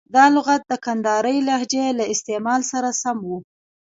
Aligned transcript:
دا 0.15 0.25
لغت 0.35 0.61
د 0.67 0.73
کندهارۍ 0.85 1.37
لهجې 1.47 1.85
له 1.99 2.05
استعمال 2.13 2.61
سره 2.71 2.89
سم 3.01 3.17
و. 3.27 3.31